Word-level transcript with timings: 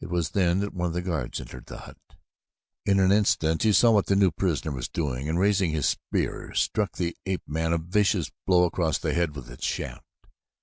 It 0.00 0.08
was 0.08 0.30
then 0.30 0.60
that 0.60 0.72
one 0.72 0.86
of 0.86 0.94
the 0.94 1.02
guards 1.02 1.38
entered 1.38 1.66
the 1.66 1.80
hut. 1.80 1.98
In 2.86 2.98
an 2.98 3.12
instant 3.12 3.62
he 3.62 3.74
saw 3.74 3.90
what 3.90 4.06
the 4.06 4.16
new 4.16 4.30
prisoner 4.30 4.72
was 4.72 4.88
doing 4.88 5.28
and 5.28 5.38
raising 5.38 5.70
his 5.70 5.84
spear, 5.86 6.54
struck 6.54 6.92
the 6.96 7.14
ape 7.26 7.46
man 7.46 7.74
a 7.74 7.76
vicious 7.76 8.30
blow 8.46 8.64
across 8.64 8.96
the 8.96 9.12
head 9.12 9.36
with 9.36 9.50
its 9.50 9.66
shaft. 9.66 10.06